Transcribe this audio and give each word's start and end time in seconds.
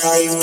time 0.00 0.40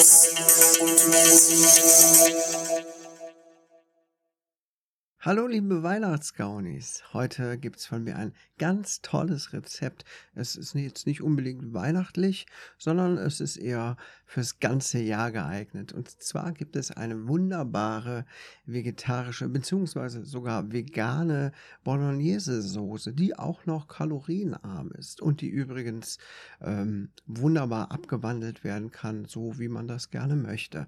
Hallo 5.26 5.48
liebe 5.48 5.82
Weihnachtsgaunis, 5.82 7.02
heute 7.12 7.58
gibt 7.58 7.78
es 7.78 7.88
von 7.88 8.04
mir 8.04 8.16
ein 8.16 8.32
ganz 8.60 9.02
tolles 9.02 9.54
Rezept. 9.54 10.06
Es 10.36 10.56
ist 10.56 10.76
jetzt 10.76 11.08
nicht 11.08 11.24
unbedingt 11.24 11.74
weihnachtlich, 11.74 12.46
sondern 12.78 13.18
es 13.18 13.42
ist 13.42 13.58
eher 13.58 13.98
fürs 14.28 14.60
ganze 14.60 15.00
Jahr 15.00 15.32
geeignet. 15.32 15.94
Und 15.94 16.12
zwar 16.22 16.52
gibt 16.52 16.76
es 16.76 16.92
eine 16.92 17.28
wunderbare 17.28 18.28
vegetarische 18.68 19.50
bzw. 19.50 20.22
sogar 20.22 20.72
vegane 20.72 21.54
Bolognese-Soße, 21.84 23.14
die 23.14 23.36
auch 23.36 23.66
noch 23.66 23.88
kalorienarm 23.88 24.92
ist 24.92 25.22
und 25.22 25.42
die 25.42 25.50
übrigens 25.50 26.20
ähm, 26.62 27.10
wunderbar 27.26 27.92
abgewandelt 27.92 28.64
werden 28.64 28.92
kann, 28.92 29.26
so 29.26 29.58
wie 29.58 29.70
man 29.70 29.88
das 29.88 30.12
gerne 30.12 30.36
möchte. 30.36 30.86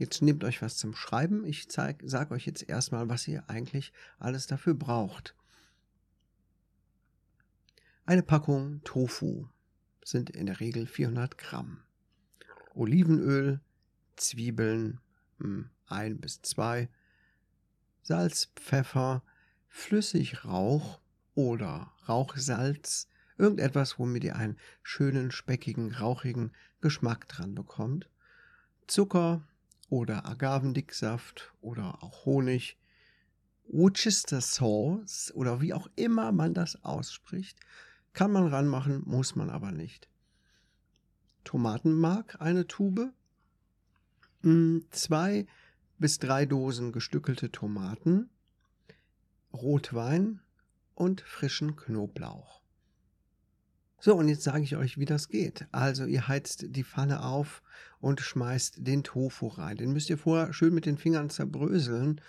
Jetzt 0.00 0.22
nehmt 0.22 0.44
euch 0.44 0.62
was 0.62 0.78
zum 0.78 0.94
Schreiben. 0.94 1.44
Ich 1.44 1.68
sage 1.70 2.30
euch 2.30 2.46
jetzt 2.46 2.66
erstmal, 2.66 3.10
was 3.10 3.28
ihr 3.28 3.44
eigentlich 3.50 3.92
alles 4.18 4.46
dafür 4.46 4.72
braucht. 4.72 5.34
Eine 8.06 8.22
Packung 8.22 8.82
Tofu 8.82 9.46
sind 10.02 10.30
in 10.30 10.46
der 10.46 10.58
Regel 10.58 10.86
400 10.86 11.36
Gramm. 11.36 11.82
Olivenöl, 12.72 13.60
Zwiebeln, 14.16 15.00
hm, 15.36 15.68
ein 15.86 16.18
bis 16.18 16.40
zwei, 16.40 16.88
Salz, 18.00 18.50
Pfeffer, 18.56 19.22
Flüssigrauch 19.68 20.98
oder 21.34 21.92
Rauchsalz, 22.08 23.06
irgendetwas, 23.36 23.98
womit 23.98 24.24
ihr 24.24 24.36
einen 24.36 24.56
schönen, 24.82 25.30
speckigen, 25.30 25.92
rauchigen 25.92 26.52
Geschmack 26.80 27.28
dran 27.28 27.54
bekommt, 27.54 28.08
Zucker, 28.86 29.46
oder 29.90 30.24
Agavendicksaft 30.24 31.52
oder 31.60 32.02
auch 32.02 32.24
Honig, 32.24 32.78
Worcester 33.66 34.40
Sauce 34.40 35.32
oder 35.34 35.60
wie 35.60 35.74
auch 35.74 35.88
immer 35.96 36.32
man 36.32 36.54
das 36.54 36.82
ausspricht, 36.84 37.58
kann 38.12 38.32
man 38.32 38.46
ranmachen, 38.46 39.02
muss 39.04 39.36
man 39.36 39.50
aber 39.50 39.72
nicht. 39.72 40.08
Tomatenmark 41.44 42.40
eine 42.40 42.66
Tube, 42.66 43.12
hm, 44.42 44.84
zwei 44.90 45.46
bis 45.98 46.18
drei 46.18 46.46
Dosen 46.46 46.92
gestückelte 46.92 47.52
Tomaten, 47.52 48.30
Rotwein 49.52 50.40
und 50.94 51.20
frischen 51.20 51.76
Knoblauch. 51.76 52.59
So, 54.02 54.16
und 54.16 54.28
jetzt 54.28 54.44
sage 54.44 54.62
ich 54.62 54.76
euch, 54.76 54.96
wie 54.96 55.04
das 55.04 55.28
geht. 55.28 55.66
Also 55.72 56.06
ihr 56.06 56.26
heizt 56.26 56.64
die 56.74 56.84
Pfanne 56.84 57.22
auf 57.22 57.62
und 58.00 58.22
schmeißt 58.22 58.76
den 58.78 59.04
Tofu 59.04 59.48
rein. 59.48 59.76
Den 59.76 59.92
müsst 59.92 60.08
ihr 60.08 60.16
vorher 60.16 60.54
schön 60.54 60.72
mit 60.72 60.86
den 60.86 60.96
Fingern 60.96 61.28
zerbröseln. 61.28 62.22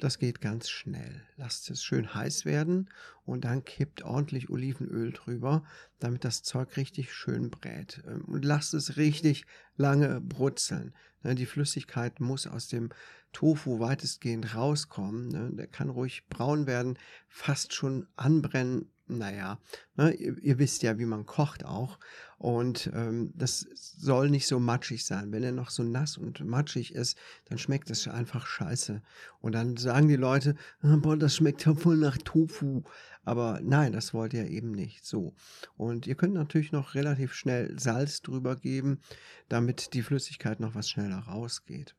Das 0.00 0.18
geht 0.18 0.42
ganz 0.42 0.68
schnell. 0.68 1.22
Lasst 1.36 1.70
es 1.70 1.82
schön 1.82 2.14
heiß 2.14 2.44
werden 2.44 2.90
und 3.24 3.46
dann 3.46 3.64
kippt 3.64 4.02
ordentlich 4.02 4.50
Olivenöl 4.50 5.12
drüber, 5.12 5.64
damit 5.98 6.24
das 6.24 6.42
Zeug 6.42 6.76
richtig 6.76 7.14
schön 7.14 7.48
brät. 7.48 8.02
Ähm, 8.06 8.26
und 8.26 8.44
lasst 8.44 8.74
es 8.74 8.98
richtig 8.98 9.46
lange 9.76 10.20
brutzeln. 10.20 10.94
Ne, 11.22 11.34
die 11.34 11.46
Flüssigkeit 11.46 12.20
muss 12.20 12.46
aus 12.46 12.68
dem 12.68 12.90
Tofu 13.32 13.80
weitestgehend 13.80 14.54
rauskommen. 14.54 15.28
Ne. 15.28 15.50
Der 15.54 15.68
kann 15.68 15.88
ruhig 15.88 16.26
braun 16.28 16.66
werden, 16.66 16.98
fast 17.28 17.72
schon 17.72 18.06
anbrennen, 18.14 18.90
naja, 19.06 19.58
ne, 19.96 20.12
ihr, 20.14 20.38
ihr, 20.38 20.58
wisst 20.58 20.82
ja, 20.82 20.98
wie 20.98 21.04
man 21.04 21.26
kocht 21.26 21.64
auch. 21.64 21.98
Und 22.38 22.90
ähm, 22.94 23.32
das 23.34 23.66
soll 23.74 24.30
nicht 24.30 24.46
so 24.46 24.58
matschig 24.58 25.04
sein. 25.04 25.32
Wenn 25.32 25.42
er 25.42 25.52
noch 25.52 25.70
so 25.70 25.82
nass 25.82 26.16
und 26.16 26.44
matschig 26.44 26.94
ist, 26.94 27.16
dann 27.46 27.58
schmeckt 27.58 27.90
es 27.90 28.08
einfach 28.08 28.46
scheiße. 28.46 29.02
Und 29.40 29.52
dann 29.52 29.76
sagen 29.76 30.08
die 30.08 30.16
Leute, 30.16 30.54
ah, 30.80 30.96
boah, 30.96 31.16
das 31.16 31.36
schmeckt 31.36 31.64
ja 31.64 31.74
voll 31.74 31.96
nach 31.96 32.18
Tofu. 32.18 32.82
Aber 33.24 33.60
nein, 33.62 33.92
das 33.92 34.12
wollt 34.14 34.34
ihr 34.34 34.46
eben 34.48 34.72
nicht. 34.72 35.04
So. 35.04 35.34
Und 35.76 36.06
ihr 36.06 36.14
könnt 36.14 36.34
natürlich 36.34 36.72
noch 36.72 36.94
relativ 36.94 37.34
schnell 37.34 37.78
Salz 37.78 38.22
drüber 38.22 38.56
geben, 38.56 39.00
damit 39.48 39.94
die 39.94 40.02
Flüssigkeit 40.02 40.60
noch 40.60 40.74
was 40.74 40.88
schneller 40.88 41.18
rausgeht. 41.18 41.94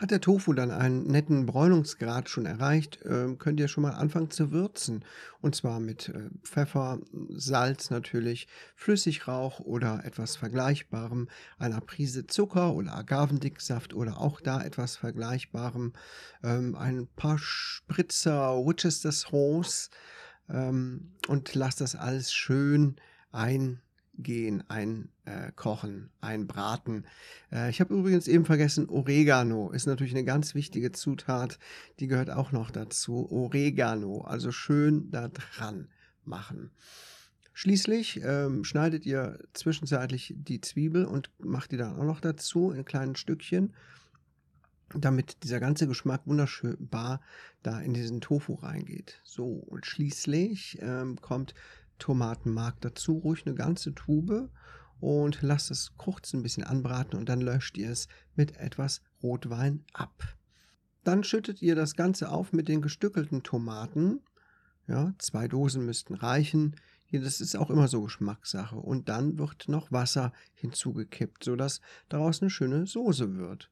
Hat 0.00 0.10
der 0.10 0.22
Tofu 0.22 0.54
dann 0.54 0.70
einen 0.70 1.02
netten 1.02 1.44
Bräunungsgrad 1.44 2.30
schon 2.30 2.46
erreicht, 2.46 3.02
äh, 3.02 3.34
könnt 3.38 3.60
ihr 3.60 3.68
schon 3.68 3.82
mal 3.82 3.90
anfangen 3.92 4.30
zu 4.30 4.50
würzen. 4.50 5.04
Und 5.42 5.54
zwar 5.54 5.78
mit 5.78 6.08
äh, 6.08 6.30
Pfeffer, 6.42 7.00
Salz 7.28 7.90
natürlich, 7.90 8.48
Flüssigrauch 8.74 9.60
oder 9.60 10.02
etwas 10.06 10.36
Vergleichbarem, 10.36 11.28
einer 11.58 11.82
Prise 11.82 12.26
Zucker 12.26 12.72
oder 12.72 12.96
Agavendicksaft 12.96 13.92
oder 13.92 14.18
auch 14.18 14.40
da 14.40 14.62
etwas 14.62 14.96
Vergleichbarem, 14.96 15.92
ähm, 16.42 16.76
ein 16.76 17.06
paar 17.14 17.36
Spritzer 17.36 18.56
Worcester 18.56 19.12
Sauce 19.12 19.90
ähm, 20.48 21.12
und 21.28 21.54
lasst 21.54 21.82
das 21.82 21.94
alles 21.94 22.32
schön 22.32 22.96
ein 23.32 23.82
gehen, 24.22 24.62
einkochen, 24.68 26.10
äh, 26.22 26.26
einbraten. 26.26 27.06
Äh, 27.52 27.70
ich 27.70 27.80
habe 27.80 27.94
übrigens 27.94 28.28
eben 28.28 28.44
vergessen, 28.44 28.88
Oregano 28.88 29.70
ist 29.70 29.86
natürlich 29.86 30.14
eine 30.14 30.24
ganz 30.24 30.54
wichtige 30.54 30.92
Zutat, 30.92 31.58
die 31.98 32.06
gehört 32.06 32.30
auch 32.30 32.52
noch 32.52 32.70
dazu. 32.70 33.30
Oregano, 33.30 34.22
also 34.22 34.52
schön 34.52 35.10
da 35.10 35.28
dran 35.28 35.88
machen. 36.24 36.70
Schließlich 37.52 38.22
ähm, 38.24 38.64
schneidet 38.64 39.04
ihr 39.04 39.38
zwischenzeitlich 39.52 40.34
die 40.34 40.60
Zwiebel 40.60 41.04
und 41.04 41.30
macht 41.38 41.72
die 41.72 41.76
dann 41.76 41.98
auch 41.98 42.04
noch 42.04 42.20
dazu 42.20 42.70
in 42.70 42.84
kleinen 42.84 43.16
Stückchen, 43.16 43.74
damit 44.94 45.42
dieser 45.44 45.60
ganze 45.60 45.86
Geschmack 45.86 46.22
wunderschönbar 46.26 47.20
da 47.62 47.80
in 47.80 47.92
diesen 47.92 48.20
Tofu 48.20 48.54
reingeht. 48.54 49.20
So, 49.24 49.44
und 49.44 49.84
schließlich 49.84 50.78
ähm, 50.80 51.20
kommt 51.20 51.54
Tomatenmark 52.00 52.80
dazu, 52.80 53.18
ruhig 53.18 53.46
eine 53.46 53.54
ganze 53.54 53.94
Tube 53.94 54.50
und 54.98 55.40
lasst 55.42 55.70
es 55.70 55.92
kurz 55.96 56.34
ein 56.34 56.42
bisschen 56.42 56.64
anbraten 56.64 57.18
und 57.18 57.28
dann 57.28 57.40
löscht 57.40 57.78
ihr 57.78 57.90
es 57.90 58.08
mit 58.34 58.56
etwas 58.56 59.02
Rotwein 59.22 59.84
ab. 59.92 60.36
Dann 61.04 61.24
schüttet 61.24 61.62
ihr 61.62 61.74
das 61.74 61.94
Ganze 61.94 62.30
auf 62.30 62.52
mit 62.52 62.68
den 62.68 62.82
gestückelten 62.82 63.42
Tomaten. 63.42 64.20
Ja, 64.86 65.14
zwei 65.18 65.48
Dosen 65.48 65.86
müssten 65.86 66.14
reichen. 66.14 66.76
Das 67.12 67.40
ist 67.40 67.56
auch 67.56 67.70
immer 67.70 67.88
so 67.88 68.02
Geschmackssache. 68.02 68.76
Und 68.76 69.08
dann 69.08 69.38
wird 69.38 69.68
noch 69.68 69.90
Wasser 69.90 70.32
hinzugekippt, 70.54 71.44
sodass 71.44 71.80
daraus 72.08 72.42
eine 72.42 72.50
schöne 72.50 72.86
Soße 72.86 73.36
wird. 73.36 73.70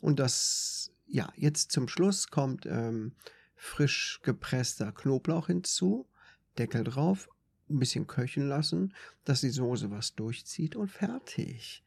Und 0.00 0.18
das, 0.18 0.90
ja, 1.06 1.30
jetzt 1.36 1.72
zum 1.72 1.88
Schluss 1.88 2.28
kommt 2.28 2.66
ähm, 2.66 3.12
frisch 3.54 4.20
gepresster 4.22 4.92
Knoblauch 4.92 5.46
hinzu. 5.46 6.08
Deckel 6.58 6.84
drauf, 6.84 7.28
ein 7.72 7.78
bisschen 7.78 8.06
köcheln 8.06 8.48
lassen, 8.48 8.94
dass 9.24 9.40
die 9.40 9.50
Soße 9.50 9.90
was 9.90 10.14
durchzieht 10.14 10.76
und 10.76 10.88
fertig. 10.88 11.84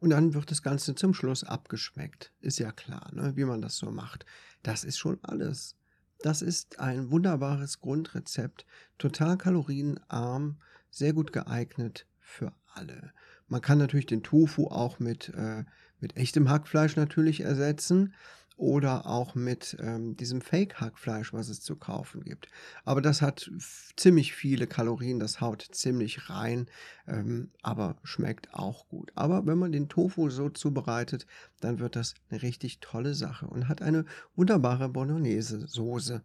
Und 0.00 0.10
dann 0.10 0.34
wird 0.34 0.50
das 0.50 0.62
Ganze 0.62 0.94
zum 0.94 1.14
Schluss 1.14 1.44
abgeschmeckt. 1.44 2.32
Ist 2.40 2.58
ja 2.58 2.70
klar, 2.72 3.10
ne, 3.12 3.32
wie 3.36 3.44
man 3.44 3.60
das 3.60 3.76
so 3.76 3.90
macht. 3.90 4.24
Das 4.62 4.84
ist 4.84 4.98
schon 4.98 5.18
alles. 5.22 5.76
Das 6.20 6.42
ist 6.42 6.80
ein 6.80 7.10
wunderbares 7.10 7.80
Grundrezept, 7.80 8.66
total 8.98 9.38
kalorienarm, 9.38 10.60
sehr 10.90 11.12
gut 11.12 11.32
geeignet 11.32 12.06
für 12.18 12.52
alle. 12.74 13.12
Man 13.46 13.60
kann 13.60 13.78
natürlich 13.78 14.06
den 14.06 14.22
Tofu 14.22 14.66
auch 14.66 14.98
mit, 14.98 15.28
äh, 15.30 15.64
mit 16.00 16.16
echtem 16.16 16.48
Hackfleisch 16.48 16.96
natürlich 16.96 17.40
ersetzen 17.40 18.14
oder 18.58 19.06
auch 19.06 19.36
mit 19.36 19.76
ähm, 19.80 20.16
diesem 20.16 20.40
Fake-Hackfleisch, 20.40 21.32
was 21.32 21.48
es 21.48 21.60
zu 21.60 21.76
kaufen 21.76 22.24
gibt. 22.24 22.48
Aber 22.84 23.00
das 23.00 23.22
hat 23.22 23.50
ziemlich 23.96 24.34
viele 24.34 24.66
Kalorien, 24.66 25.20
das 25.20 25.40
haut 25.40 25.62
ziemlich 25.70 26.28
rein, 26.28 26.66
ähm, 27.06 27.52
aber 27.62 27.96
schmeckt 28.02 28.52
auch 28.52 28.88
gut. 28.88 29.12
Aber 29.14 29.46
wenn 29.46 29.58
man 29.58 29.70
den 29.70 29.88
Tofu 29.88 30.28
so 30.28 30.50
zubereitet, 30.50 31.24
dann 31.60 31.78
wird 31.78 31.94
das 31.94 32.14
eine 32.30 32.42
richtig 32.42 32.80
tolle 32.80 33.14
Sache 33.14 33.46
und 33.46 33.68
hat 33.68 33.80
eine 33.80 34.04
wunderbare 34.34 34.88
Bolognese-Soße. 34.88 36.22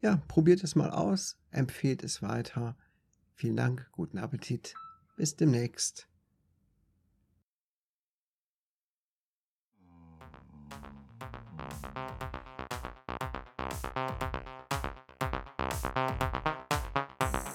Ja, 0.00 0.16
probiert 0.28 0.64
es 0.64 0.74
mal 0.74 0.90
aus, 0.90 1.36
empfehlt 1.50 2.02
es 2.02 2.22
weiter. 2.22 2.74
Vielen 3.34 3.56
Dank, 3.56 3.86
guten 3.92 4.16
Appetit, 4.16 4.74
bis 5.16 5.36
demnächst. 5.36 6.08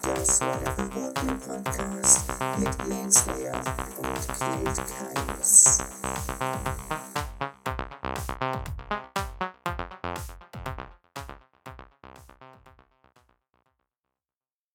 Das 0.04 0.42
war 0.42 0.58
der 0.58 0.78
Reporting 0.78 1.40
Podcast 1.40 2.26
mit 2.58 2.88
Lance 2.88 3.30
Leyer 3.32 3.62
und 3.98 4.28
Kate 4.28 4.82
Keines. 4.94 5.80